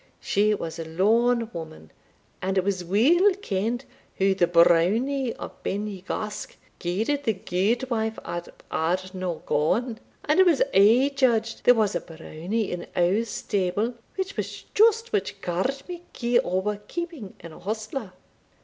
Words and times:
She 0.19 0.55
was 0.55 0.79
a 0.79 0.83
lone 0.83 1.51
woman, 1.53 1.91
and 2.41 2.57
it 2.57 2.63
was 2.63 2.83
weel 2.83 3.35
ken'd 3.35 3.85
how 4.19 4.33
the 4.33 4.49
Brownie 4.51 5.31
of 5.33 5.51
Ben 5.61 5.85
ye 5.85 6.01
gask 6.01 6.55
guided 6.79 7.23
the 7.23 7.33
gudewife 7.35 8.17
of 8.25 8.49
Ardnagowan; 8.71 9.99
and 10.25 10.39
it 10.39 10.45
was 10.47 10.63
aye 10.73 11.11
judged 11.15 11.65
there 11.65 11.75
was 11.75 11.93
a 11.93 12.01
Brownie 12.01 12.71
in 12.71 12.87
our 12.95 13.23
stable, 13.25 13.93
which 14.15 14.35
was 14.35 14.63
just 14.73 15.13
what 15.13 15.33
garr'd 15.39 15.87
me 15.87 16.01
gie 16.13 16.39
ower 16.39 16.81
keeping 16.87 17.35
an 17.41 17.51
hostler." 17.51 18.13